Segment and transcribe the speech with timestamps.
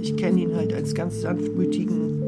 [0.00, 2.22] Ich kenne ihn halt als ganz sanftmütigen,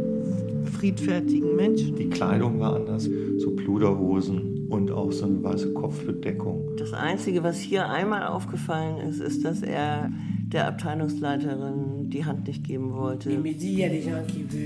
[0.65, 1.96] friedfertigen Menschen.
[1.96, 3.08] Die Kleidung war anders,
[3.38, 6.76] so Pluderhosen und auch so eine weiße Kopfbedeckung.
[6.76, 10.11] Das Einzige, was hier einmal aufgefallen ist, ist, dass er
[10.53, 13.30] der Abteilungsleiterin die Hand nicht geben wollte.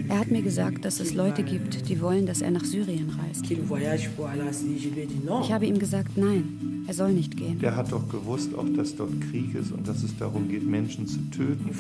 [0.08, 3.50] Er hat mir gesagt, dass es Leute gibt, die wollen, dass er nach Syrien reist.
[3.50, 3.58] Ich
[5.52, 7.58] habe ihm gesagt, nein, er soll nicht gehen.
[7.60, 11.06] Der hat doch gewusst, auch dass dort Krieg ist und dass es darum geht, Menschen
[11.06, 11.70] zu töten.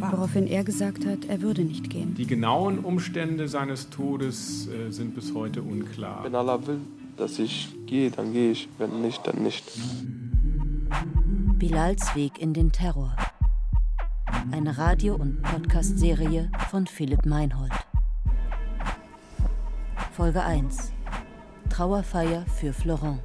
[0.00, 2.14] Woraufhin er gesagt hat, er würde nicht gehen.
[2.14, 6.24] Die genauen Umstände seines Todes äh, sind bis heute unklar.
[6.24, 6.80] Wenn Allah will,
[7.16, 8.68] dass ich gehe, dann gehe ich.
[8.78, 9.64] Wenn nicht, dann nicht.
[11.58, 13.14] Bilals Weg in den Terror.
[14.50, 17.72] Eine Radio- und Podcast-Serie von Philipp Meinhold.
[20.12, 20.92] Folge 1.
[21.80, 23.20] Trauerfeier für Florent.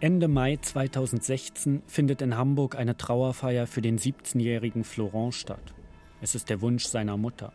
[0.00, 5.72] Ende Mai 2016 findet in Hamburg eine Trauerfeier für den 17-jährigen Florent statt.
[6.20, 7.52] Es ist der Wunsch seiner Mutter.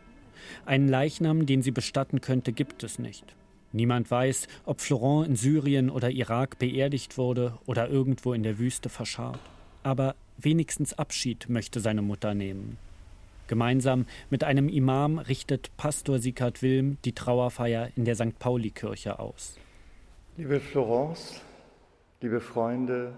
[0.64, 3.36] Einen Leichnam, den sie bestatten könnte, gibt es nicht.
[3.72, 8.88] Niemand weiß, ob Florent in Syrien oder Irak beerdigt wurde oder irgendwo in der Wüste
[8.88, 9.42] verscharrt.
[9.82, 12.78] Aber wenigstens Abschied möchte seine Mutter nehmen.
[13.50, 18.38] Gemeinsam mit einem Imam richtet Pastor Sikard Wilm die Trauerfeier in der St.
[18.38, 19.58] Pauli-Kirche aus.
[20.36, 21.40] Liebe Florence,
[22.20, 23.12] liebe Freunde,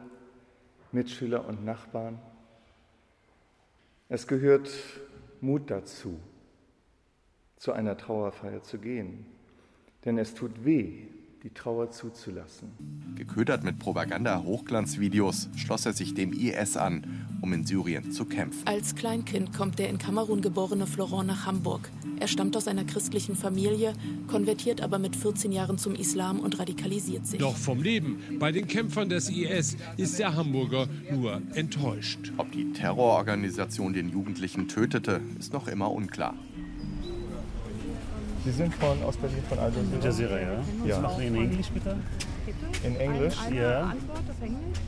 [0.91, 2.19] Mitschüler und Nachbarn,
[4.09, 4.71] es gehört
[5.43, 6.19] Mut dazu,
[7.57, 9.27] zu einer Trauerfeier zu gehen.
[10.07, 11.09] Denn es tut weh,
[11.43, 12.71] die Trauer zuzulassen.
[13.17, 17.05] Geködert mit Propaganda-Hochglanzvideos schloss er sich dem IS an,
[17.41, 18.65] um in Syrien zu kämpfen.
[18.67, 21.91] Als Kleinkind kommt der in Kamerun geborene Florent nach Hamburg.
[22.21, 23.95] Er stammt aus einer christlichen Familie,
[24.29, 27.41] konvertiert aber mit 14 Jahren zum Islam und radikalisiert sich.
[27.41, 32.33] Doch vom Leben bei den Kämpfern des IS ist der Hamburger nur enttäuscht.
[32.37, 36.35] Ob die Terrororganisation den Jugendlichen tötete, ist noch immer unklar.
[38.45, 39.73] Sie sind von, aus Berlin von Al
[40.03, 40.05] Jazeera?
[40.05, 40.65] Jazeera, ja.
[40.87, 41.19] Ja.
[41.19, 41.97] In Englisch bitte?
[42.83, 43.35] In Englisch?
[43.55, 43.95] Ja.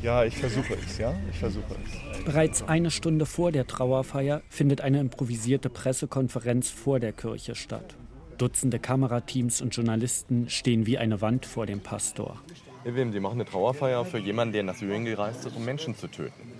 [0.03, 1.15] Ja, ich versuche es, ja.
[1.31, 2.25] Ich versuche es.
[2.25, 7.97] Bereits eine Stunde vor der Trauerfeier findet eine improvisierte Pressekonferenz vor der Kirche statt.
[8.38, 12.41] Dutzende Kamerateams und Journalisten stehen wie eine Wand vor dem Pastor.
[12.84, 16.53] Sie machen eine Trauerfeier für jemanden, der nach Syrien gereist ist, um Menschen zu töten.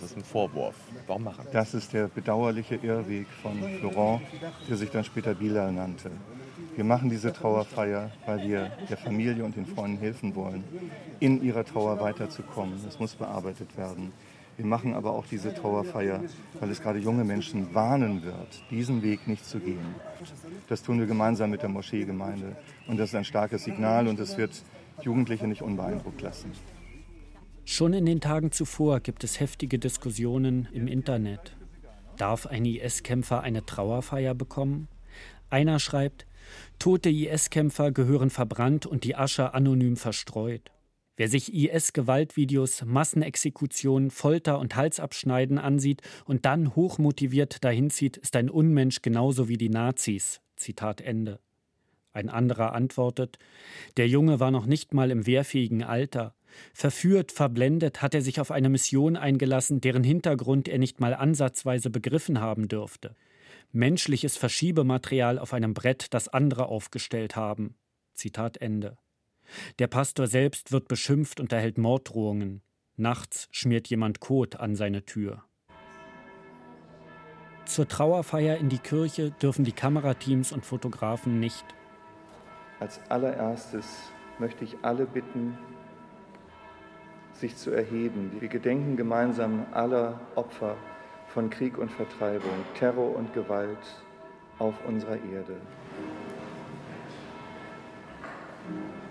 [0.00, 0.74] Das ist ein Vorwurf.
[1.06, 4.22] Warum machen Das ist der bedauerliche Irrweg von Florent,
[4.68, 6.10] der sich dann später Bilal nannte.
[6.74, 10.64] Wir machen diese Trauerfeier, weil wir der Familie und den Freunden helfen wollen,
[11.20, 12.80] in ihrer Trauer weiterzukommen.
[12.84, 14.12] Das muss bearbeitet werden.
[14.56, 16.22] Wir machen aber auch diese Trauerfeier,
[16.58, 19.94] weil es gerade junge Menschen warnen wird, diesen Weg nicht zu gehen.
[20.68, 22.56] Das tun wir gemeinsam mit der Moscheegemeinde.
[22.88, 24.62] Und das ist ein starkes Signal und es wird
[25.02, 26.50] Jugendliche nicht unbeeindruckt lassen.
[27.66, 31.56] Schon in den Tagen zuvor gibt es heftige Diskussionen im Internet.
[32.18, 34.88] Darf ein IS-Kämpfer eine Trauerfeier bekommen?
[35.48, 36.26] Einer schreibt,
[36.78, 40.70] tote IS-Kämpfer gehören verbrannt und die Asche anonym verstreut.
[41.16, 49.00] Wer sich IS-Gewaltvideos, Massenexekutionen, Folter und Halsabschneiden ansieht und dann hochmotiviert dahinzieht, ist ein Unmensch
[49.00, 50.40] genauso wie die Nazis.
[50.56, 51.40] Zitat Ende.
[52.12, 53.38] Ein anderer antwortet,
[53.96, 56.34] der Junge war noch nicht mal im wehrfähigen Alter.
[56.72, 61.90] Verführt, verblendet hat er sich auf eine Mission eingelassen, deren Hintergrund er nicht mal ansatzweise
[61.90, 63.14] begriffen haben dürfte.
[63.72, 67.76] Menschliches Verschiebematerial auf einem Brett, das andere aufgestellt haben.
[68.14, 68.96] Zitat Ende.
[69.78, 72.62] Der Pastor selbst wird beschimpft und erhält Morddrohungen.
[72.96, 75.44] Nachts schmiert jemand Kot an seine Tür.
[77.66, 81.64] Zur Trauerfeier in die Kirche dürfen die Kamerateams und Fotografen nicht.
[82.78, 83.86] Als allererstes
[84.38, 85.56] möchte ich alle bitten,
[87.34, 88.30] sich zu erheben.
[88.40, 90.76] Wir gedenken gemeinsam aller Opfer
[91.28, 94.04] von Krieg und Vertreibung, Terror und Gewalt
[94.58, 95.56] auf unserer Erde.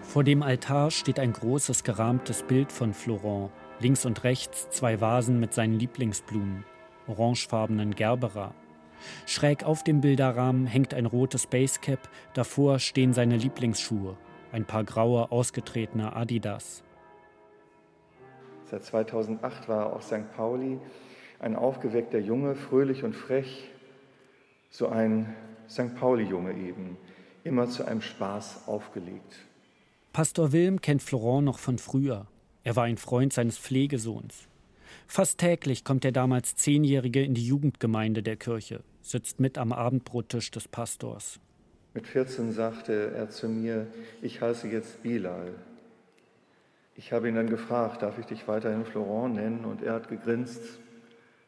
[0.02, 3.52] Vor dem Altar steht ein großes gerahmtes Bild von Florent.
[3.80, 6.64] Links und rechts zwei Vasen mit seinen Lieblingsblumen,
[7.08, 8.54] orangefarbenen Gerbera.
[9.26, 12.00] Schräg auf dem Bilderrahmen hängt ein rotes Basecap,
[12.34, 14.16] davor stehen seine Lieblingsschuhe,
[14.54, 16.84] ein paar graue, ausgetretene Adidas.
[18.74, 20.36] Seit 2008 war auch St.
[20.36, 20.80] Pauli
[21.38, 23.70] ein aufgeweckter Junge, fröhlich und frech,
[24.72, 25.36] so ein
[25.70, 25.94] St.
[25.94, 26.98] Pauli-Junge eben,
[27.44, 29.36] immer zu einem Spaß aufgelegt.
[30.12, 32.26] Pastor Wilm kennt Florent noch von früher.
[32.64, 34.48] Er war ein Freund seines Pflegesohns.
[35.06, 40.50] Fast täglich kommt der damals Zehnjährige in die Jugendgemeinde der Kirche, sitzt mit am Abendbrottisch
[40.50, 41.40] des Pastors.
[41.94, 43.86] Mit 14 sagte er zu mir,
[44.24, 45.54] ich heiße jetzt Bilal.
[46.96, 49.66] Ich habe ihn dann gefragt, darf ich dich weiterhin Florent nennen?
[49.66, 50.62] Und er hat gegrinst.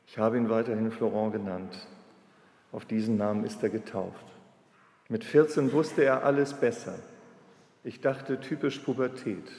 [0.07, 1.87] Ich habe ihn weiterhin Florent genannt.
[2.71, 4.25] Auf diesen Namen ist er getauft.
[5.07, 6.95] Mit 14 wusste er alles besser.
[7.83, 9.51] Ich dachte typisch Pubertät.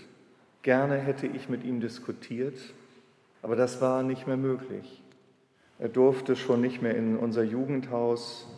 [0.63, 2.59] Gerne hätte ich mit ihm diskutiert,
[3.43, 5.03] aber das war nicht mehr möglich.
[5.79, 8.49] Er durfte schon nicht mehr in unser Jugendhaus.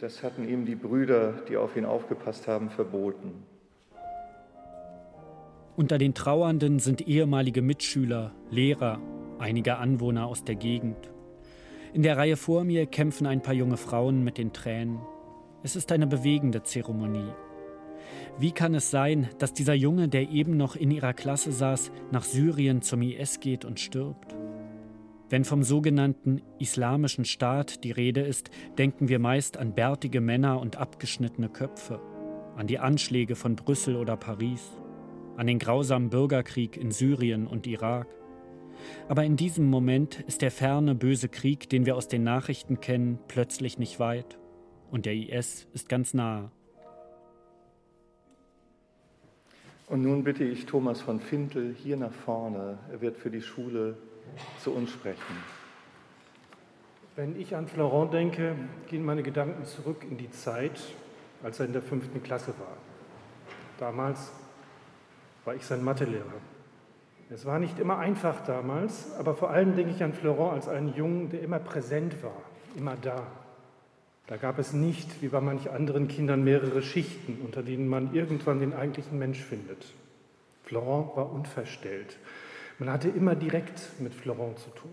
[0.00, 3.44] Das hatten ihm die Brüder, die auf ihn aufgepasst haben, verboten.
[5.74, 9.00] Unter den Trauernden sind ehemalige Mitschüler, Lehrer,
[9.38, 11.10] einige Anwohner aus der Gegend.
[11.94, 15.00] In der Reihe vor mir kämpfen ein paar junge Frauen mit den Tränen.
[15.62, 17.32] Es ist eine bewegende Zeremonie.
[18.38, 22.24] Wie kann es sein, dass dieser Junge, der eben noch in ihrer Klasse saß, nach
[22.24, 24.36] Syrien zum IS geht und stirbt?
[25.30, 30.76] Wenn vom sogenannten Islamischen Staat die Rede ist, denken wir meist an bärtige Männer und
[30.76, 31.98] abgeschnittene Köpfe,
[32.56, 34.81] an die Anschläge von Brüssel oder Paris
[35.36, 38.06] an den grausamen Bürgerkrieg in Syrien und Irak.
[39.08, 43.18] Aber in diesem Moment ist der ferne, böse Krieg, den wir aus den Nachrichten kennen,
[43.28, 44.38] plötzlich nicht weit.
[44.90, 46.50] Und der IS ist ganz nahe.
[49.88, 52.78] Und nun bitte ich Thomas von Fintel hier nach vorne.
[52.90, 53.96] Er wird für die Schule
[54.58, 55.36] zu uns sprechen.
[57.14, 58.56] Wenn ich an Florent denke,
[58.88, 60.80] gehen meine Gedanken zurück in die Zeit,
[61.42, 62.78] als er in der fünften Klasse war.
[63.78, 64.32] Damals
[65.44, 66.40] war ich sein Mathelehrer.
[67.30, 70.94] Es war nicht immer einfach damals, aber vor allem denke ich an Florent als einen
[70.94, 72.42] Jungen, der immer präsent war,
[72.76, 73.26] immer da.
[74.26, 78.60] Da gab es nicht, wie bei manch anderen Kindern, mehrere Schichten, unter denen man irgendwann
[78.60, 79.86] den eigentlichen Mensch findet.
[80.64, 82.18] Florent war unverstellt.
[82.78, 84.90] Man hatte immer direkt mit Florent zu tun.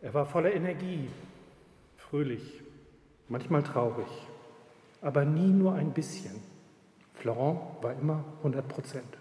[0.00, 1.08] Er war voller Energie,
[1.96, 2.60] fröhlich,
[3.28, 4.08] manchmal traurig,
[5.00, 6.51] aber nie nur ein bisschen.
[7.14, 9.18] Florent war immer 100 Prozent.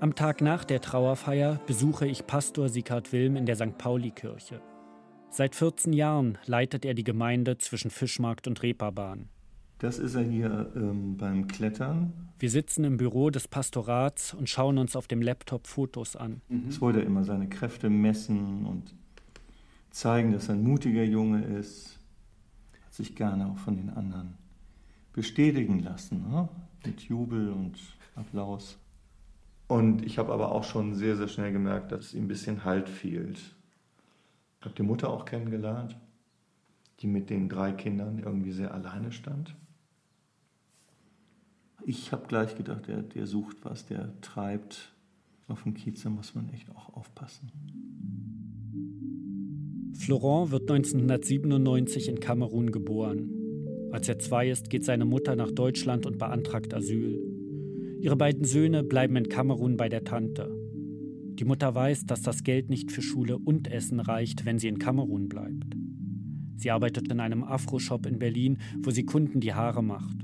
[0.00, 3.76] Am Tag nach der Trauerfeier besuche ich Pastor Sikard Wilm in der St.
[3.76, 4.60] Pauli-Kirche.
[5.30, 9.28] Seit 14 Jahren leitet er die Gemeinde zwischen Fischmarkt und Reeperbahn.
[9.78, 12.12] Das ist er hier ähm, beim Klettern.
[12.38, 16.40] Wir sitzen im Büro des Pastorats und schauen uns auf dem Laptop Fotos an.
[16.48, 16.64] Mhm.
[16.64, 18.94] Jetzt wollte er immer seine Kräfte messen und
[19.90, 22.00] zeigen, dass er ein mutiger Junge ist.
[22.84, 24.34] Hat sich gerne auch von den anderen
[25.12, 26.48] bestätigen lassen, ne?
[26.84, 27.76] mit Jubel und
[28.16, 28.78] Applaus.
[29.68, 32.88] Und ich habe aber auch schon sehr, sehr schnell gemerkt, dass ihm ein bisschen Halt
[32.88, 33.38] fehlt.
[34.60, 35.96] Ich habe die Mutter auch kennengelernt,
[37.00, 39.54] die mit den drei Kindern irgendwie sehr alleine stand.
[41.84, 44.94] Ich habe gleich gedacht, der, der sucht was, der treibt.
[45.46, 47.50] Auf dem Kiez, muss man echt auch aufpassen.
[49.94, 53.30] Florent wird 1997 in Kamerun geboren.
[53.90, 57.18] Als er zwei ist, geht seine Mutter nach Deutschland und beantragt Asyl.
[58.00, 60.57] Ihre beiden Söhne bleiben in Kamerun bei der Tante.
[61.38, 64.80] Die Mutter weiß, dass das Geld nicht für Schule und Essen reicht, wenn sie in
[64.80, 65.76] Kamerun bleibt.
[66.56, 70.16] Sie arbeitet in einem Afro-Shop in Berlin, wo sie Kunden die Haare macht.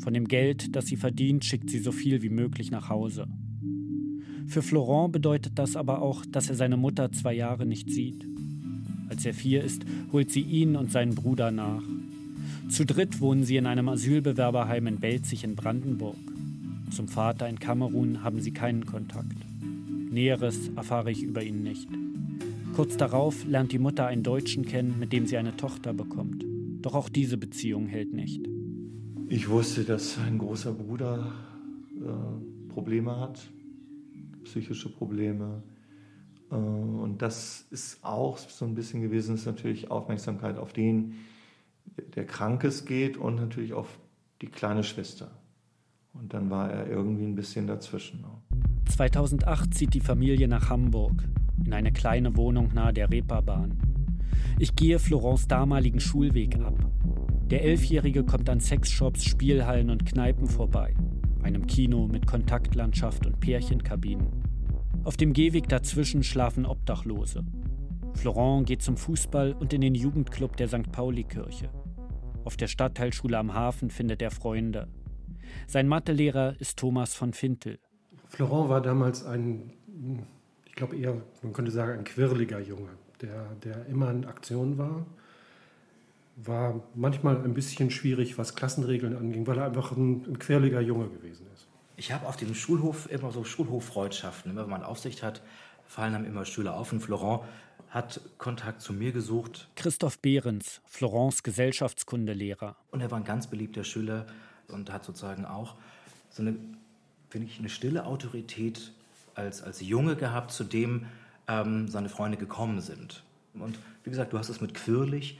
[0.00, 3.28] Von dem Geld, das sie verdient, schickt sie so viel wie möglich nach Hause.
[4.48, 8.26] Für Florent bedeutet das aber auch, dass er seine Mutter zwei Jahre nicht sieht.
[9.08, 11.84] Als er vier ist, holt sie ihn und seinen Bruder nach.
[12.68, 16.16] Zu dritt wohnen sie in einem Asylbewerberheim in Belzig in Brandenburg.
[16.90, 19.36] Zum Vater in Kamerun haben sie keinen Kontakt.
[20.16, 21.90] Näheres erfahre ich über ihn nicht.
[22.74, 26.42] Kurz darauf lernt die Mutter einen Deutschen kennen, mit dem sie eine Tochter bekommt.
[26.80, 28.48] Doch auch diese Beziehung hält nicht.
[29.28, 31.34] Ich wusste, dass ein großer Bruder
[31.96, 33.46] äh, Probleme hat,
[34.44, 35.62] psychische Probleme.
[36.50, 41.16] Äh, und das ist auch so ein bisschen gewesen, ist natürlich Aufmerksamkeit auf den,
[42.14, 43.98] der Krankes geht und natürlich auf
[44.40, 45.30] die kleine Schwester.
[46.14, 48.24] Und dann war er irgendwie ein bisschen dazwischen.
[48.86, 51.28] 2008 zieht die Familie nach Hamburg,
[51.64, 53.78] in eine kleine Wohnung nahe der Reeperbahn.
[54.58, 56.78] Ich gehe Florence damaligen Schulweg ab.
[57.50, 60.94] Der Elfjährige kommt an Sexshops, Spielhallen und Kneipen vorbei,
[61.42, 64.28] einem Kino mit Kontaktlandschaft und Pärchenkabinen.
[65.04, 67.44] Auf dem Gehweg dazwischen schlafen Obdachlose.
[68.14, 70.90] Florent geht zum Fußball und in den Jugendclub der St.
[70.90, 71.70] Pauli-Kirche.
[72.44, 74.88] Auf der Stadtteilschule am Hafen findet er Freunde.
[75.66, 77.78] Sein Mathelehrer ist Thomas von Fintel.
[78.28, 79.72] Florent war damals ein,
[80.64, 82.90] ich glaube eher, man könnte sagen, ein quirliger Junge,
[83.20, 85.06] der, der immer in Aktion war.
[86.36, 91.08] war manchmal ein bisschen schwierig, was Klassenregeln anging, weil er einfach ein, ein quirliger Junge
[91.08, 91.66] gewesen ist.
[91.96, 94.50] Ich habe auf dem Schulhof immer so Schulhoffreundschaften.
[94.50, 95.40] Immer wenn man Aufsicht hat,
[95.86, 96.92] fallen einem immer Schüler auf.
[96.92, 97.42] Und Florent
[97.88, 99.70] hat Kontakt zu mir gesucht.
[99.76, 102.76] Christoph Behrens, Florence Gesellschaftskundelehrer.
[102.90, 104.26] Und er war ein ganz beliebter Schüler
[104.68, 105.76] und hat sozusagen auch
[106.28, 106.58] so eine,
[107.28, 108.92] finde ich, eine stille Autorität
[109.34, 111.06] als, als Junge gehabt, zu dem
[111.48, 113.22] ähm, seine Freunde gekommen sind.
[113.54, 115.38] Und wie gesagt, du hast es mit quirlig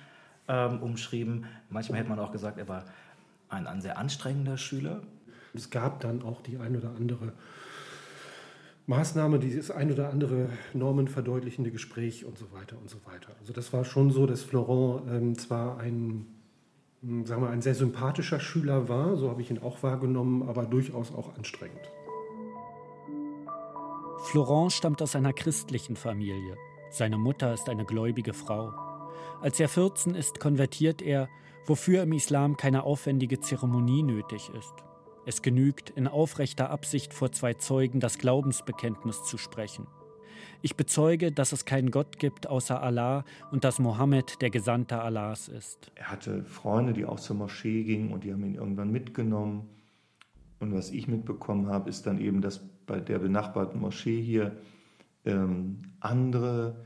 [0.49, 1.47] ähm, umschrieben.
[1.71, 2.85] Manchmal hätte man auch gesagt, er war
[3.49, 5.02] ein, ein sehr anstrengender Schüler.
[5.55, 7.33] Es gab dann auch die ein oder andere
[8.87, 13.35] Maßnahme, dieses ein oder andere normenverdeutlichende Gespräch und so weiter und so weiter.
[13.40, 16.26] Also das war schon so, dass Florent ähm, zwar ein,
[17.25, 21.12] sagen wir, ein sehr sympathischer Schüler war, so habe ich ihn auch wahrgenommen, aber durchaus
[21.14, 21.80] auch anstrengend.
[24.25, 26.56] Florent stammt aus einer christlichen Familie.
[26.90, 28.72] Seine Mutter ist eine gläubige Frau.
[29.40, 31.28] Als er 14 ist, konvertiert er,
[31.64, 34.75] wofür im Islam keine aufwendige Zeremonie nötig ist.
[35.26, 39.86] Es genügt, in aufrechter Absicht vor zwei Zeugen das Glaubensbekenntnis zu sprechen.
[40.62, 45.49] Ich bezeuge, dass es keinen Gott gibt außer Allah und dass Mohammed der Gesandte Allahs
[45.49, 45.90] ist.
[45.95, 49.69] Er hatte Freunde, die auch zur Moschee gingen und die haben ihn irgendwann mitgenommen.
[50.61, 54.57] Und was ich mitbekommen habe, ist dann eben, dass bei der benachbarten Moschee hier
[55.25, 56.85] ähm, andere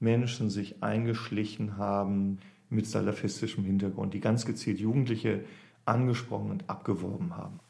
[0.00, 5.44] Menschen sich eingeschlichen haben mit salafistischem Hintergrund, die ganz gezielt Jugendliche
[5.84, 7.60] angesprochen und abgeworben haben.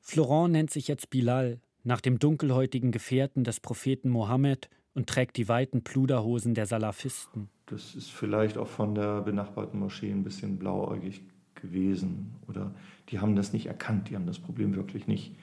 [0.00, 5.48] Florent nennt sich jetzt Bilal, nach dem dunkelhäutigen Gefährten des Propheten Mohammed und trägt die
[5.48, 7.48] weiten Pluderhosen der Salafisten.
[7.66, 11.22] Das ist vielleicht auch von der benachbarten Moschee ein bisschen blauäugig
[11.54, 12.34] gewesen.
[12.48, 12.74] Oder
[13.10, 15.36] die haben das nicht erkannt, die haben das Problem wirklich nicht,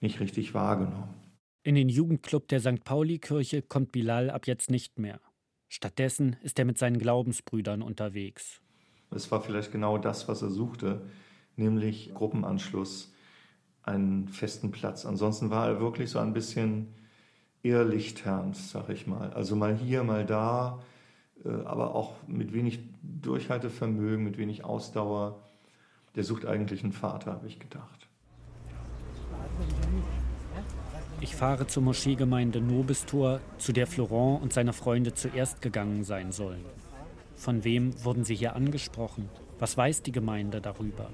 [0.00, 1.14] nicht richtig wahrgenommen.
[1.62, 2.84] In den Jugendclub der St.
[2.84, 5.20] Pauli-Kirche kommt Bilal ab jetzt nicht mehr.
[5.68, 8.60] Stattdessen ist er mit seinen Glaubensbrüdern unterwegs.
[9.10, 11.02] Es war vielleicht genau das, was er suchte,
[11.56, 13.12] nämlich Gruppenanschluss,
[13.86, 15.06] einen festen Platz.
[15.06, 16.88] Ansonsten war er wirklich so ein bisschen
[17.62, 19.32] eher Lichtherrn, sag ich mal.
[19.32, 20.80] Also mal hier, mal da,
[21.44, 25.40] äh, aber auch mit wenig Durchhaltevermögen, mit wenig Ausdauer.
[26.14, 28.08] Der sucht eigentlich einen Vater, habe ich gedacht.
[31.20, 36.64] Ich fahre zur Moscheegemeinde Nobistor, zu der Florent und seine Freunde zuerst gegangen sein sollen.
[37.36, 39.28] Von wem wurden sie hier angesprochen?
[39.58, 41.10] Was weiß die Gemeinde darüber?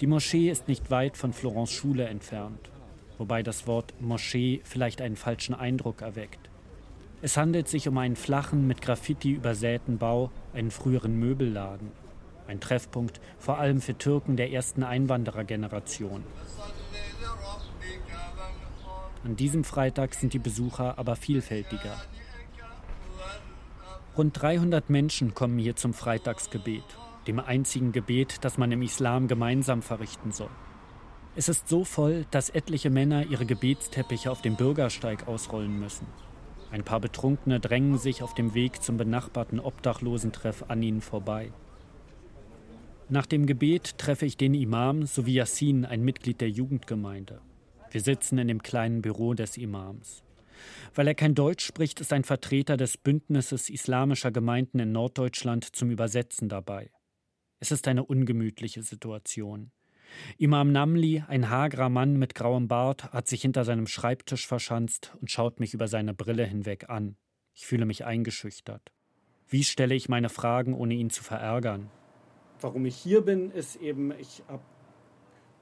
[0.00, 2.70] Die Moschee ist nicht weit von Florence Schule entfernt,
[3.16, 6.50] wobei das Wort Moschee vielleicht einen falschen Eindruck erweckt.
[7.22, 11.92] Es handelt sich um einen flachen, mit Graffiti übersäten Bau, einen früheren Möbelladen.
[12.46, 16.22] Ein Treffpunkt vor allem für Türken der ersten Einwanderergeneration.
[19.24, 21.96] An diesem Freitag sind die Besucher aber vielfältiger.
[24.16, 26.84] Rund 300 Menschen kommen hier zum Freitagsgebet,
[27.28, 30.50] dem einzigen Gebet, das man im Islam gemeinsam verrichten soll.
[31.34, 36.06] Es ist so voll, dass etliche Männer ihre Gebetsteppiche auf dem Bürgersteig ausrollen müssen.
[36.70, 41.52] Ein paar Betrunkene drängen sich auf dem Weg zum benachbarten Obdachlosentreff an ihnen vorbei.
[43.08, 47.40] Nach dem Gebet treffe ich den Imam sowie Yassin, ein Mitglied der Jugendgemeinde.
[47.90, 50.24] Wir sitzen in dem kleinen Büro des Imams.
[50.94, 55.90] Weil er kein Deutsch spricht, ist ein Vertreter des Bündnisses islamischer Gemeinden in Norddeutschland zum
[55.90, 56.90] Übersetzen dabei.
[57.58, 59.70] Es ist eine ungemütliche Situation.
[60.38, 65.30] Imam Namli, ein hagerer Mann mit grauem Bart, hat sich hinter seinem Schreibtisch verschanzt und
[65.30, 67.16] schaut mich über seine Brille hinweg an.
[67.54, 68.92] Ich fühle mich eingeschüchtert.
[69.48, 71.88] Wie stelle ich meine Fragen, ohne ihn zu verärgern?
[72.60, 74.62] Warum ich hier bin, ist eben, ich habe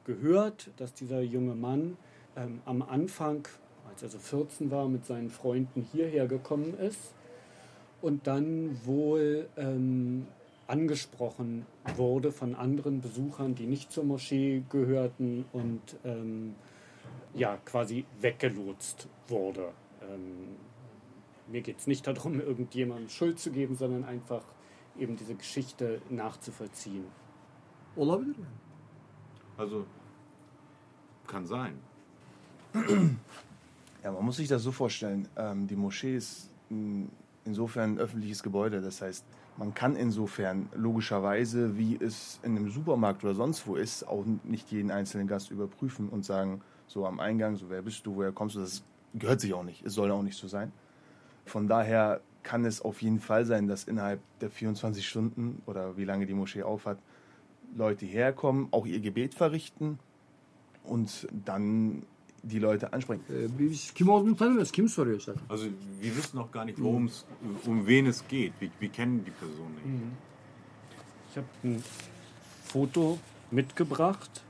[0.04, 1.96] gehört, dass dieser junge Mann
[2.36, 3.46] ähm, am Anfang,
[3.88, 7.14] als er so 14 war, mit seinen Freunden hierher gekommen ist
[8.00, 10.26] und dann wohl ähm,
[10.66, 11.66] angesprochen
[11.96, 16.54] wurde von anderen Besuchern, die nicht zur Moschee gehörten und ähm,
[17.34, 19.72] ja, quasi weggelotst wurde.
[20.02, 20.56] Ähm,
[21.48, 24.44] mir geht es nicht darum, irgendjemandem Schuld zu geben, sondern einfach
[24.98, 27.04] eben diese Geschichte nachzuvollziehen.
[27.96, 28.46] Olabilir mi?
[29.56, 29.86] Also,
[31.26, 31.78] kann sein.
[34.02, 35.26] Ja, man muss sich das so vorstellen.
[35.34, 36.50] Ähm, die Moschee ist
[37.46, 38.82] insofern ein öffentliches Gebäude.
[38.82, 39.24] Das heißt,
[39.56, 44.70] man kann insofern logischerweise, wie es in einem Supermarkt oder sonst wo ist, auch nicht
[44.70, 48.56] jeden einzelnen Gast überprüfen und sagen, so am Eingang, so wer bist du, woher kommst
[48.56, 48.82] du, das
[49.14, 49.84] gehört sich auch nicht.
[49.84, 50.72] Es soll auch nicht so sein.
[51.46, 56.04] Von daher kann es auf jeden Fall sein, dass innerhalb der 24 Stunden oder wie
[56.04, 56.98] lange die Moschee aufhat,
[57.76, 59.98] Leute herkommen, auch ihr Gebet verrichten
[60.84, 62.04] und dann
[62.52, 63.24] die Leute ansprechen.
[65.48, 65.66] Also
[66.00, 67.24] wir wissen noch gar nicht, worum es,
[67.66, 68.52] um wen es geht.
[68.60, 69.86] Wir, wir kennen die Person nicht.
[71.30, 71.82] Ich habe ein
[72.64, 73.18] Foto
[73.50, 74.44] mitgebracht.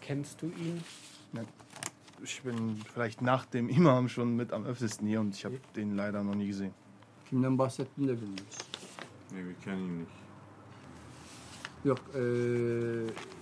[0.00, 0.82] Kennst du ihn?
[2.22, 5.96] Ich bin vielleicht nach dem Imam schon mit am öftesten hier und ich habe den
[5.96, 6.72] leider noch nie gesehen.
[7.30, 8.58] Kimden bahsettiğini de bilmiyoruz.
[9.32, 10.10] Nee, wir kennen ihn nicht.
[11.84, 12.20] Yok, eee,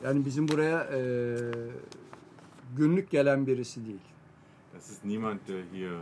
[0.05, 1.71] yani bizim buraya eee,
[2.77, 4.01] günlük gelen birisi değil.
[4.75, 5.93] Das ist niemand, der hier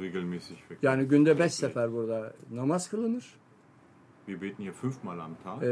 [0.00, 0.56] regelmäßig.
[0.82, 3.34] Yani günde beş sefer burada namaz kılınır.
[4.26, 5.62] Wir beten hier fünfmal am Tag.
[5.62, 5.68] Eee,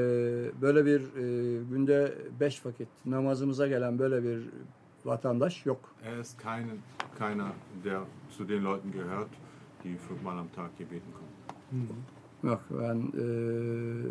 [0.60, 4.48] böyle bir eee, günde beş vakit namazımıza gelen böyle bir
[5.04, 5.80] vatandaş yok.
[6.04, 6.72] Er ist keine,
[7.18, 7.52] keiner,
[7.84, 9.28] der zu den Leuten gehört,
[9.84, 11.86] die fünfmal am Tag hier beten kommen.
[12.42, 14.10] Yok ben eee,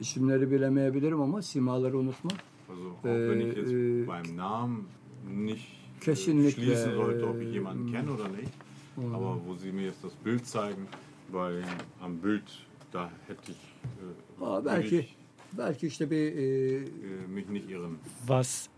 [0.00, 2.38] isimleri bilemeyebilirim ama simaları unutmam.
[2.72, 4.88] Also auch wenn ich jetzt Eee, beim Namen
[5.26, 5.68] nicht
[6.06, 8.52] äh, schließen sollte, ob ich äh, jemanden kenne oder nicht,
[8.96, 9.14] Mhm.
[9.14, 10.86] aber wo Sie mir jetzt das Bild zeigen,
[11.28, 11.62] weil
[12.00, 12.44] am Bild,
[12.92, 13.58] da hätte ich
[14.38, 15.16] äh, belki ich,
[15.56, 16.80] belki işte bir äh,
[17.28, 17.98] mich nicht irren.
[18.26, 18.68] Was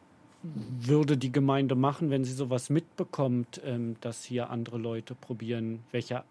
[0.43, 6.23] würde die Gemeinde machen, wenn sie sowas mitbekommt, ähm, dass hier andere Leute probieren, welche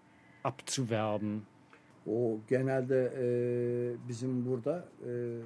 [0.44, 1.46] abzuwerben?
[2.06, 5.42] O genelde eee, bizim burada eee,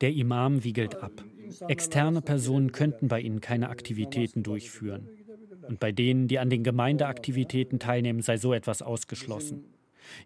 [0.00, 1.12] Der Imam wiegelt ab.
[1.68, 5.08] Externe Personen könnten bei ihnen keine Aktivitäten durchführen.
[5.68, 9.64] Und bei denen, die an den Gemeindeaktivitäten teilnehmen, sei so etwas ausgeschlossen.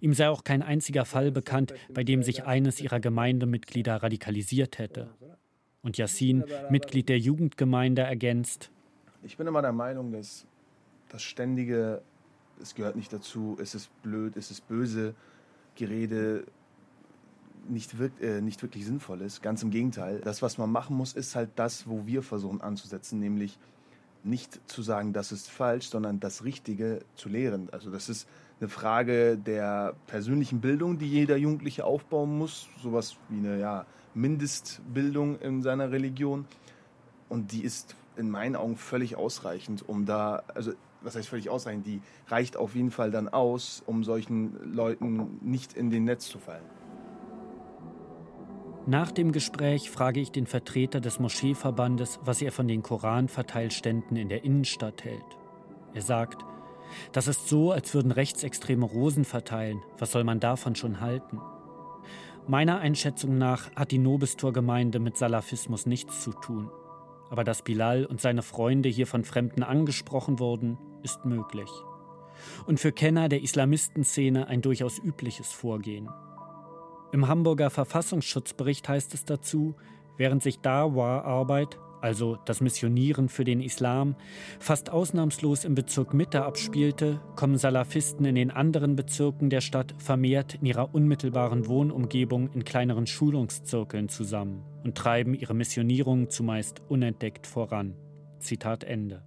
[0.01, 5.11] Ihm sei auch kein einziger Fall bekannt, bei dem sich eines ihrer Gemeindemitglieder radikalisiert hätte.
[5.83, 8.71] Und Yassin, Mitglied der Jugendgemeinde, ergänzt,
[9.23, 10.47] Ich bin immer der Meinung, dass
[11.09, 12.03] das ständige,
[12.61, 15.15] es gehört nicht dazu, es ist blöd, es ist böse,
[15.75, 16.45] Gerede
[17.71, 19.43] nicht, wirk äh, nicht wirklich sinnvoll ist.
[19.43, 20.21] Ganz im Gegenteil.
[20.25, 23.59] Das, was man machen muss, ist halt das, wo wir versuchen anzusetzen, nämlich
[24.25, 27.69] nicht zu sagen, das ist falsch, sondern das Richtige zu lehren.
[27.71, 28.29] Also das ist
[28.61, 32.69] eine Frage der persönlichen Bildung, die jeder Jugendliche aufbauen muss.
[32.83, 36.47] Sowas wie eine ja, Mindestbildung in seiner Religion.
[37.29, 41.87] Und die ist in meinen Augen völlig ausreichend, um da, also was heißt völlig ausreichend,
[41.87, 46.39] die reicht auf jeden Fall dann aus, um solchen Leuten nicht in den Netz zu
[46.39, 46.65] fallen.
[48.89, 54.29] Nach dem Gespräch frage ich den Vertreter des Moscheeverbandes, was er von den Koranverteilständen in
[54.29, 55.39] der Innenstadt hält.
[55.93, 56.45] Er sagt,
[57.11, 59.83] das ist so, als würden Rechtsextreme Rosen verteilen.
[59.99, 61.41] Was soll man davon schon halten?
[62.47, 66.71] Meiner Einschätzung nach hat die Nobistor-Gemeinde mit Salafismus nichts zu tun.
[67.29, 71.71] Aber dass Bilal und seine Freunde hier von Fremden angesprochen wurden, ist möglich.
[72.67, 76.09] Und für Kenner der Islamistenszene ein durchaus übliches Vorgehen.
[77.13, 79.75] Im Hamburger Verfassungsschutzbericht heißt es dazu,
[80.17, 84.17] während sich Dawa-Arbeit, also das Missionieren für den Islam,
[84.59, 90.55] fast ausnahmslos im Bezirk Mitte abspielte, kommen Salafisten in den anderen Bezirken der Stadt vermehrt
[90.55, 97.95] in ihrer unmittelbaren Wohnumgebung in kleineren Schulungszirkeln zusammen und treiben ihre Missionierung zumeist unentdeckt voran.
[98.41, 99.25] Zitat Ende.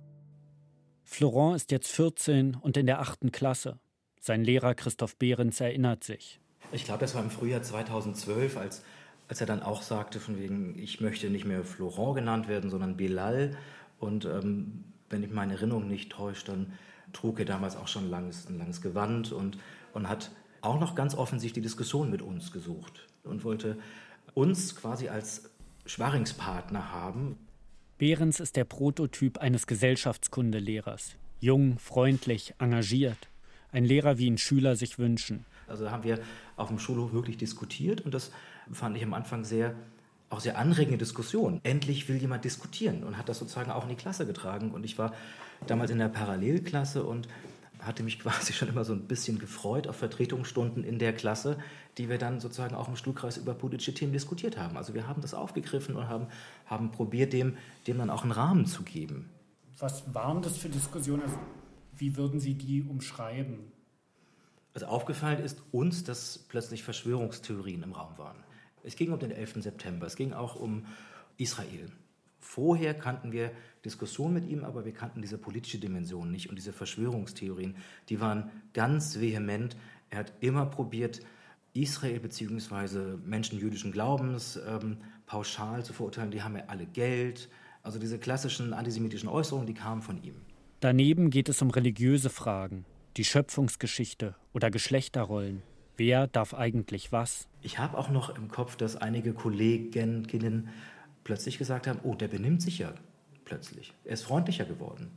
[1.03, 3.79] Florent ist jetzt 14 und in der achten Klasse.
[4.19, 6.39] Sein Lehrer Christoph Behrens erinnert sich.
[6.71, 8.83] Ich glaube, das war im Frühjahr 2012, als,
[9.27, 12.95] als er dann auch sagte, von wegen, ich möchte nicht mehr Florent genannt werden, sondern
[12.95, 13.57] Bilal.
[13.99, 16.73] Und ähm, wenn ich meine Erinnerung nicht täuscht, dann
[17.11, 19.57] trug er damals auch schon langes, ein langes Gewand und,
[19.93, 23.77] und hat auch noch ganz offensichtlich die Diskussion mit uns gesucht und wollte
[24.33, 25.49] uns quasi als
[25.85, 27.37] Schwarringspartner haben.
[27.97, 31.15] Behrens ist der Prototyp eines Gesellschaftskundelehrers.
[31.39, 33.29] Jung, freundlich, engagiert.
[33.71, 35.45] Ein Lehrer, wie ihn Schüler sich wünschen.
[35.69, 36.19] Also da haben wir
[36.55, 38.31] auf dem Schulhof wirklich diskutiert und das
[38.71, 39.75] fand ich am Anfang sehr,
[40.29, 41.59] auch sehr anregende Diskussion.
[41.63, 44.71] Endlich will jemand diskutieren und hat das sozusagen auch in die Klasse getragen.
[44.71, 45.13] Und ich war
[45.67, 47.27] damals in der Parallelklasse und
[47.79, 51.57] hatte mich quasi schon immer so ein bisschen gefreut auf Vertretungsstunden in der Klasse,
[51.97, 54.77] die wir dann sozusagen auch im Stuhlkreis über politische Themen diskutiert haben.
[54.77, 56.27] Also wir haben das aufgegriffen und haben,
[56.65, 59.29] haben probiert, dem, dem dann auch einen Rahmen zu geben.
[59.79, 61.23] Was waren das für Diskussionen?
[61.23, 61.37] Also,
[61.95, 63.71] wie würden Sie die umschreiben?
[64.79, 68.37] Also aufgefallen ist uns, dass plötzlich Verschwörungstheorien im Raum waren.
[68.81, 69.55] Es ging um den 11.
[69.61, 70.85] September, es ging auch um
[71.35, 71.91] Israel.
[72.39, 73.51] Vorher kannten wir
[73.83, 77.75] Diskussionen mit ihm, aber wir kannten diese politische Dimension nicht und diese Verschwörungstheorien,
[78.07, 79.75] die waren ganz vehement.
[80.11, 81.19] Er hat immer probiert,
[81.73, 83.17] Israel bzw.
[83.25, 86.31] Menschen jüdischen Glaubens ähm, pauschal zu verurteilen.
[86.31, 87.49] Die haben ja alle Geld.
[87.83, 90.35] Also diese klassischen antisemitischen Äußerungen, die kamen von ihm.
[90.79, 92.85] Daneben geht es um religiöse Fragen,
[93.17, 95.61] die Schöpfungsgeschichte oder Geschlechterrollen.
[95.97, 97.47] Wer darf eigentlich was?
[97.61, 100.69] Ich habe auch noch im Kopf, dass einige Kolleginnen
[101.23, 102.93] plötzlich gesagt haben, oh, der benimmt sich ja
[103.43, 103.93] plötzlich.
[104.05, 105.11] Er ist freundlicher geworden.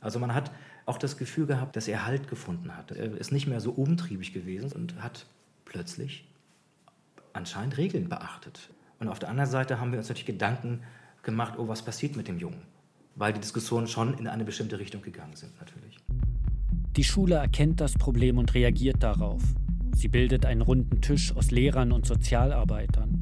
[0.00, 0.50] Also man hat
[0.86, 2.90] auch das Gefühl gehabt, dass er Halt gefunden hat.
[2.90, 5.26] Er ist nicht mehr so umtriebig gewesen und hat
[5.64, 6.28] plötzlich
[7.32, 8.70] anscheinend Regeln beachtet.
[8.98, 10.82] Und auf der anderen Seite haben wir uns natürlich Gedanken
[11.22, 12.62] gemacht, oh, was passiert mit dem Jungen?
[13.16, 15.93] Weil die Diskussionen schon in eine bestimmte Richtung gegangen sind, natürlich.
[16.96, 19.42] Die Schule erkennt das Problem und reagiert darauf.
[19.96, 23.20] Sie bildet einen runden Tisch aus Lehrern und Sozialarbeitern.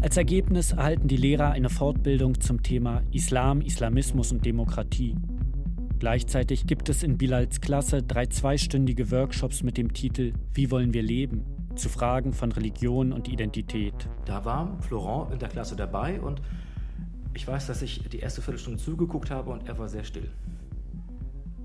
[0.00, 5.16] Als Ergebnis erhalten die Lehrer eine Fortbildung zum Thema Islam, Islamismus und Demokratie.
[5.98, 11.02] Gleichzeitig gibt es in Bilals Klasse drei zweistündige Workshops mit dem Titel Wie wollen wir
[11.02, 11.44] leben?
[11.74, 14.08] zu Fragen von Religion und Identität.
[14.24, 16.40] Da war Florent in der Klasse dabei und
[17.34, 20.30] ich weiß, dass ich die erste Viertelstunde zugeguckt habe und er war sehr still.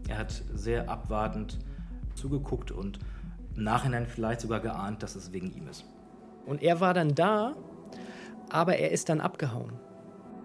[0.10, 1.60] Er hat sehr abwartend
[2.16, 2.98] zugeguckt und
[3.56, 5.86] im Nachhinein vielleicht sogar geahnt, dass es wegen ihm ist.
[6.48, 7.56] Und er war dann da,
[8.50, 9.74] aber er ist dann abgehauen.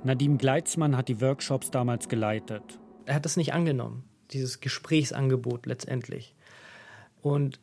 [0.04, 2.78] Nadim Gleitzmann hat die Workshops damals geleitet.
[3.06, 6.34] Er hat das nicht angenommen, dieses Gesprächsangebot letztendlich.
[7.22, 7.58] Und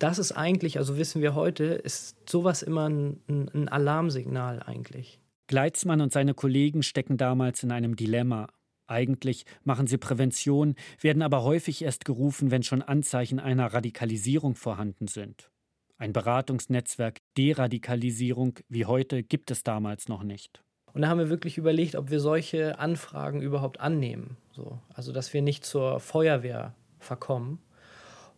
[0.00, 5.20] das ist eigentlich, also wissen wir heute, ist sowas immer ein, ein Alarmsignal eigentlich.
[5.46, 8.48] Gleitzmann und seine Kollegen stecken damals in einem Dilemma.
[8.86, 15.08] Eigentlich machen sie Prävention, werden aber häufig erst gerufen, wenn schon Anzeichen einer Radikalisierung vorhanden
[15.08, 15.50] sind.
[15.98, 20.62] Ein Beratungsnetzwerk Deradikalisierung wie heute gibt es damals noch nicht.
[20.92, 24.36] Und da haben wir wirklich überlegt, ob wir solche Anfragen überhaupt annehmen.
[24.52, 24.78] So.
[24.94, 27.58] Also, dass wir nicht zur Feuerwehr verkommen.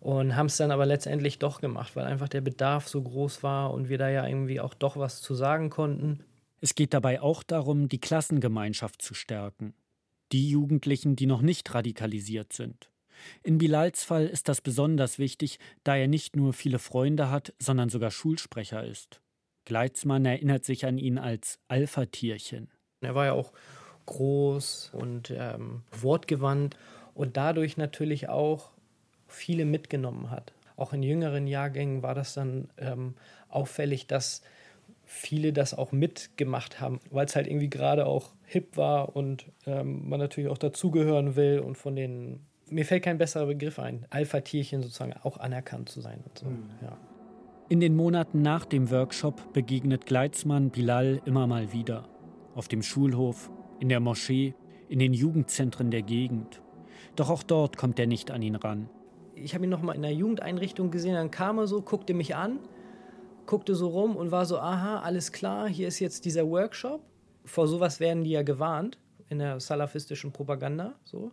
[0.00, 3.72] Und haben es dann aber letztendlich doch gemacht, weil einfach der Bedarf so groß war
[3.72, 6.24] und wir da ja irgendwie auch doch was zu sagen konnten.
[6.60, 9.74] Es geht dabei auch darum, die Klassengemeinschaft zu stärken.
[10.32, 12.90] Die Jugendlichen, die noch nicht radikalisiert sind.
[13.42, 17.88] In Bilals Fall ist das besonders wichtig, da er nicht nur viele Freunde hat, sondern
[17.88, 19.20] sogar Schulsprecher ist.
[19.64, 22.70] Gleitzmann erinnert sich an ihn als Alpha-Tierchen.
[23.00, 23.52] Er war ja auch
[24.06, 26.76] groß und ähm, wortgewandt
[27.14, 28.70] und dadurch natürlich auch
[29.26, 30.54] viele mitgenommen hat.
[30.76, 33.14] Auch in jüngeren Jahrgängen war das dann ähm,
[33.48, 34.42] auffällig, dass
[35.08, 40.06] viele das auch mitgemacht haben, weil es halt irgendwie gerade auch hip war und ähm,
[40.06, 44.82] man natürlich auch dazugehören will und von den, mir fällt kein besserer Begriff ein, Alpha-Tierchen
[44.82, 46.22] sozusagen auch anerkannt zu sein.
[46.28, 46.46] Und so.
[46.46, 46.68] Mhm.
[46.82, 46.98] Ja.
[47.70, 52.06] In den Monaten nach dem Workshop begegnet Gleitzmann Bilal immer mal wieder.
[52.54, 54.54] Auf dem Schulhof, in der Moschee,
[54.90, 56.60] in den Jugendzentren der Gegend.
[57.16, 58.90] Doch auch dort kommt er nicht an ihn ran.
[59.34, 62.36] Ich habe ihn noch mal in einer Jugendeinrichtung gesehen, dann kam er so, guckte mich
[62.36, 62.58] an
[63.48, 67.02] guckte so rum und war so, aha, alles klar, hier ist jetzt dieser Workshop.
[67.46, 68.98] Vor sowas werden die ja gewarnt
[69.30, 70.94] in der salafistischen Propaganda.
[71.02, 71.32] So.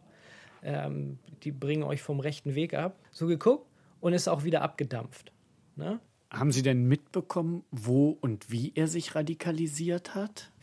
[0.64, 2.98] Ähm, die bringen euch vom rechten Weg ab.
[3.12, 3.68] So geguckt
[4.00, 5.34] und ist auch wieder abgedampft.
[5.76, 6.00] Ne?
[6.32, 10.54] Haben Sie denn mitbekommen, wo und wie er sich radikalisiert hat?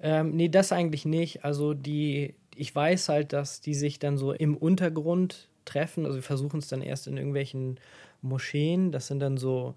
[0.00, 1.44] Ähm, nee, das eigentlich nicht.
[1.44, 6.04] Also die, ich weiß halt, dass die sich dann so im Untergrund treffen.
[6.04, 7.78] Also wir versuchen es dann erst in irgendwelchen
[8.22, 8.90] Moscheen.
[8.90, 9.76] Das sind dann so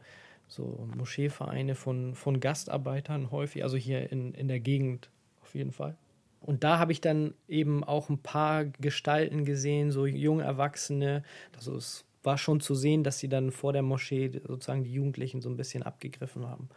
[0.49, 5.09] so Moscheevereine von, von Gastarbeitern häufig, also hier in, in der Gegend
[5.41, 5.95] auf jeden Fall.
[6.41, 11.23] Und da habe ich dann eben auch ein paar Gestalten gesehen, so junge Erwachsene.
[11.55, 15.41] Also es war schon zu sehen, dass sie dann vor der Moschee sozusagen die Jugendlichen
[15.41, 16.69] so ein bisschen abgegriffen haben.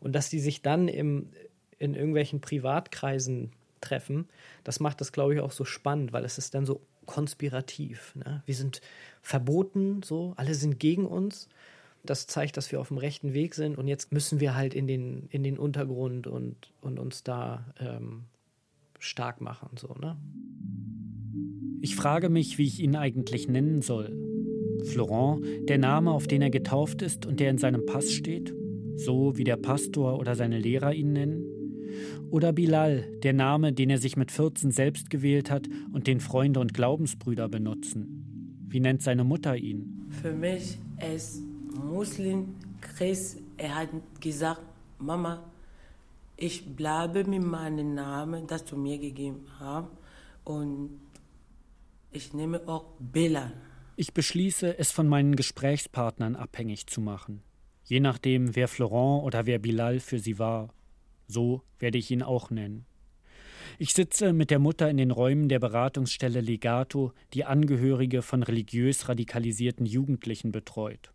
[0.00, 1.28] Und dass die sich dann im,
[1.78, 4.28] in irgendwelchen Privatkreisen treffen,
[4.62, 8.14] das macht das, glaube ich, auch so spannend, weil es ist dann so konspirativ.
[8.14, 8.42] Ne?
[8.46, 8.80] Wir sind
[9.22, 11.48] verboten, so, alle sind gegen uns
[12.04, 14.86] das zeigt, dass wir auf dem rechten Weg sind und jetzt müssen wir halt in
[14.86, 18.24] den, in den Untergrund und, und uns da ähm,
[18.98, 19.70] stark machen.
[19.76, 20.16] So, ne?
[21.80, 24.16] Ich frage mich, wie ich ihn eigentlich nennen soll.
[24.84, 28.54] Florent, der Name, auf den er getauft ist und der in seinem Pass steht,
[28.96, 31.44] so wie der Pastor oder seine Lehrer ihn nennen?
[32.30, 36.60] Oder Bilal, der Name, den er sich mit 14 selbst gewählt hat und den Freunde
[36.60, 38.56] und Glaubensbrüder benutzen?
[38.68, 40.08] Wie nennt seine Mutter ihn?
[40.22, 40.78] Für mich
[41.14, 41.42] ist
[41.74, 43.88] Muslim, Christ, er hat
[44.20, 44.62] gesagt,
[44.98, 45.44] Mama,
[46.36, 49.88] ich bleibe mit meinem Namen, das du mir gegeben hast,
[50.44, 51.00] und
[52.10, 53.52] ich nehme auch Bela.
[53.96, 57.42] Ich beschließe, es von meinen Gesprächspartnern abhängig zu machen.
[57.84, 60.74] Je nachdem, wer Florent oder wer Bilal für sie war.
[61.26, 62.86] So werde ich ihn auch nennen.
[63.78, 69.08] Ich sitze mit der Mutter in den Räumen der Beratungsstelle Legato, die Angehörige von religiös
[69.08, 71.13] radikalisierten Jugendlichen betreut.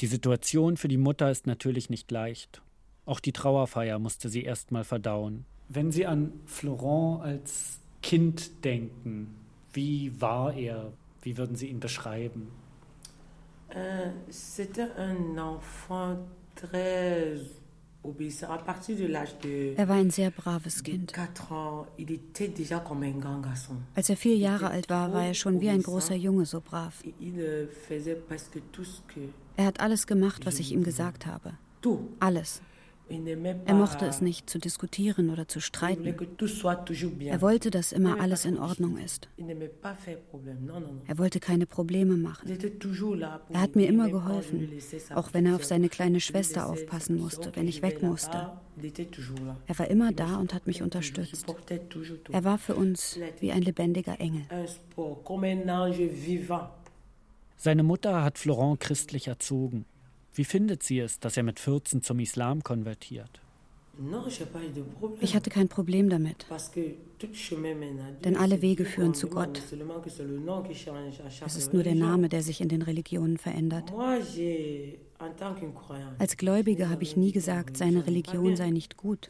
[0.00, 2.62] Die Situation für die Mutter ist natürlich nicht leicht.
[3.04, 5.44] Auch die Trauerfeier musste sie erst mal verdauen.
[5.68, 9.34] Wenn Sie an Florent als Kind denken,
[9.72, 10.92] wie war er?
[11.22, 12.48] Wie würden Sie ihn beschreiben?
[13.74, 16.18] Euh, C'était un enfant
[16.54, 17.38] très
[19.76, 21.12] Er war ein sehr braves Kind.
[23.94, 27.04] Als er vier Jahre alt war, war er schon wie ein großer Junge so brav.
[29.56, 31.54] Er hat alles gemacht, was ich ihm gesagt habe.
[32.20, 32.62] Alles.
[33.66, 36.14] Er mochte es nicht zu diskutieren oder zu streiten.
[37.20, 39.28] Er wollte, dass immer alles in Ordnung ist.
[41.06, 42.48] Er wollte keine Probleme machen.
[43.50, 44.68] Er hat mir immer geholfen,
[45.14, 48.52] auch wenn er auf seine kleine Schwester aufpassen musste, wenn ich weg musste.
[49.66, 51.44] Er war immer da und hat mich unterstützt.
[52.30, 54.46] Er war für uns wie ein lebendiger Engel.
[57.62, 59.84] Seine Mutter hat Florent christlich erzogen.
[60.34, 63.40] Wie findet sie es, dass er mit 14 zum Islam konvertiert?
[65.20, 66.44] Ich hatte kein Problem damit,
[68.24, 69.62] denn alle Wege führen zu Gott.
[71.46, 73.92] Es ist nur der Name, der sich in den Religionen verändert.
[76.18, 79.28] Als Gläubiger habe ich nie gesagt, seine Religion sei nicht gut.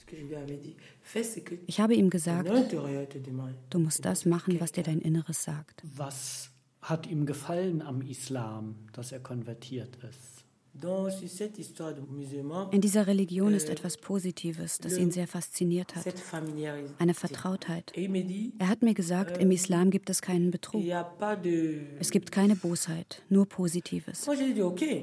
[1.66, 2.48] Ich habe ihm gesagt,
[3.68, 5.82] du musst das machen, was dir dein Inneres sagt.
[5.96, 6.51] Was
[6.82, 10.42] hat ihm gefallen am Islam, dass er konvertiert ist?
[12.70, 16.06] In dieser Religion ist etwas Positives, das ihn sehr fasziniert hat.
[16.98, 17.92] Eine Vertrautheit.
[17.94, 20.82] Er hat mir gesagt, im Islam gibt es keinen Betrug.
[21.98, 24.26] Es gibt keine Bosheit, nur Positives.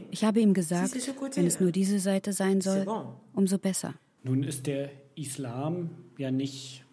[0.09, 0.95] Ich habe ihm gesagt,
[1.35, 2.87] wenn es nur diese Seite sein soll,
[3.33, 3.93] umso besser.
[4.23, 6.83] Nun ist der Islam ja nicht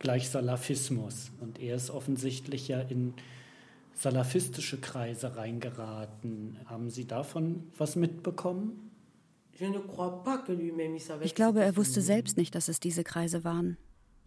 [0.00, 3.14] gleich Salafismus und er ist offensichtlich ja in
[3.98, 6.58] salafistische Kreise reingeraten.
[6.66, 8.90] Haben Sie davon was mitbekommen?
[11.20, 13.76] Ich glaube, er wusste selbst nicht, dass es diese Kreise waren.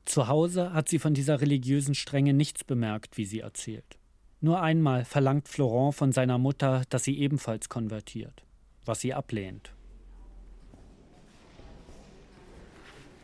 [0.04, 3.98] Zu Hause hat sie von dieser religiösen Strenge nichts bemerkt, wie sie erzählt.
[4.42, 8.44] Nur einmal verlangt Florent von seiner Mutter, dass sie ebenfalls konvertiert,
[8.84, 9.72] was sie ablehnt.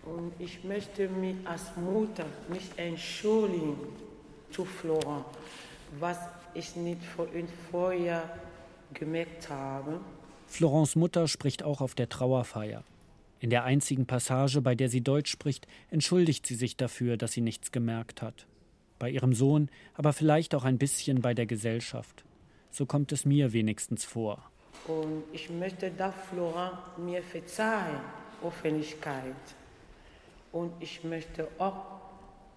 [0.05, 3.75] Und ich möchte mich als Mutter nicht entschuldigen
[4.51, 5.25] zu Florent,
[5.99, 6.17] was
[6.53, 7.01] ich nicht
[7.71, 8.23] vorher
[8.93, 9.99] gemerkt habe.
[10.47, 12.83] Florence Mutter spricht auch auf der Trauerfeier.
[13.39, 17.41] In der einzigen Passage, bei der sie Deutsch spricht, entschuldigt sie sich dafür, dass sie
[17.41, 18.47] nichts gemerkt hat.
[18.97, 22.23] Bei ihrem Sohn, aber vielleicht auch ein bisschen bei der Gesellschaft.
[22.71, 24.41] So kommt es mir wenigstens vor.
[24.87, 27.99] Und ich möchte, dass Florent mir verzeihen,
[28.43, 29.35] Öffentlichkeit.
[30.51, 31.85] Und ich möchte auch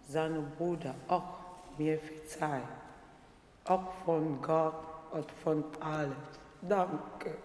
[0.09, 1.41] seinem Bruder auch
[1.77, 2.63] mir verzeihen
[3.71, 4.75] auch von Gott
[5.13, 6.13] und von allen.
[6.69, 7.37] Danke.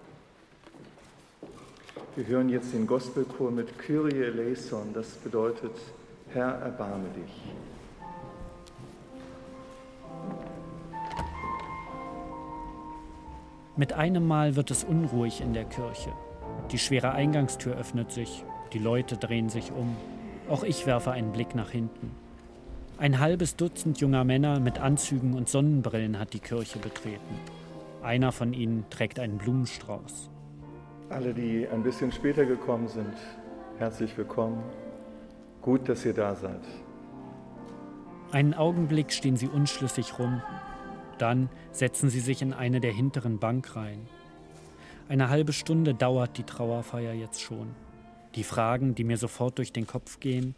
[2.16, 5.72] Wir hören jetzt den Gospelchor mit Kyrie eleison, das bedeutet
[6.34, 7.44] Herr, erbarme dich.
[13.78, 16.12] Mit einem Mal wird es unruhig in der Kirche.
[16.72, 19.96] Die schwere Eingangstür öffnet sich, die Leute drehen sich um.
[20.50, 22.25] Auch ich werfe einen Blick nach hinten.
[22.98, 27.36] Ein halbes Dutzend junger Männer mit Anzügen und Sonnenbrillen hat die Kirche betreten.
[28.02, 30.30] Einer von ihnen trägt einen Blumenstrauß.
[31.10, 33.14] Alle, die ein bisschen später gekommen sind,
[33.80, 34.64] herzlich willkommen.
[35.62, 36.62] Gut, dass ihr da seid.
[38.32, 40.42] Einen Augenblick stehen sie unschlüssig rum.
[41.18, 44.08] Dann setzen sie sich in eine der hinteren Bankreihen.
[45.10, 47.76] Eine halbe Stunde dauert die Trauerfeier jetzt schon.
[48.36, 50.56] Die Fragen, die mir sofort durch den Kopf gehen,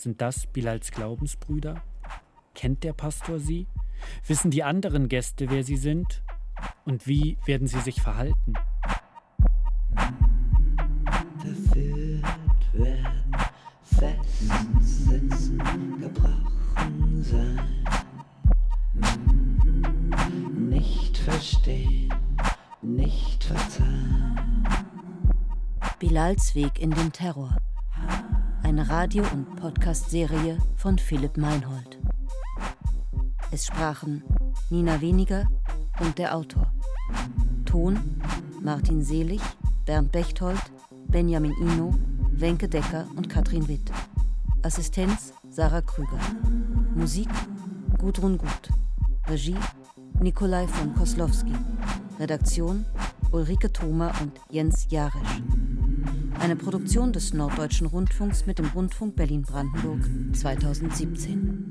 [0.00, 1.82] sind das Bilals Glaubensbrüder?
[2.54, 3.66] Kennt der Pastor sie?
[4.26, 6.22] Wissen die anderen Gäste, wer sie sind?
[6.84, 8.54] Und wie werden sie sich verhalten?
[11.38, 12.24] Verführt
[12.72, 13.36] werden,
[13.82, 15.58] festsitzen,
[16.00, 17.84] gebrochen sein.
[20.68, 22.14] Nicht verstehen,
[22.80, 24.66] nicht verzeihen.
[25.98, 27.56] Bilals Weg in den Terror
[28.70, 31.98] eine Radio- und Podcast-Serie von Philipp Meinhold.
[33.50, 34.22] Es sprachen
[34.70, 35.48] Nina Weniger
[35.98, 36.72] und der Autor.
[37.64, 37.98] Ton
[38.62, 39.40] Martin Selig,
[39.86, 40.60] Bernd Bechtold,
[41.08, 41.92] Benjamin Ino,
[42.30, 43.90] Wenke Decker und Katrin Witt.
[44.62, 46.20] Assistenz Sarah Krüger.
[46.94, 47.28] Musik
[47.98, 48.68] Gudrun Gut.
[49.26, 49.56] Regie
[50.20, 51.54] Nikolai von Koslowski.
[52.20, 52.86] Redaktion
[53.32, 55.42] Ulrike Thoma und Jens Jarisch.
[56.40, 60.00] Eine Produktion des Norddeutschen Rundfunks mit dem Rundfunk Berlin-Brandenburg
[60.32, 61.69] 2017.